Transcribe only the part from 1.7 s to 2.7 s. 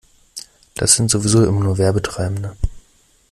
Werbetreibende.